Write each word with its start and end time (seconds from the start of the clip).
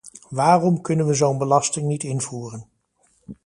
Waarom 0.29 0.81
kunnen 0.81 1.07
we 1.07 1.13
zo'n 1.13 1.37
belasting 1.37 1.85
niet 1.87 2.03
invoeren? 2.03 2.67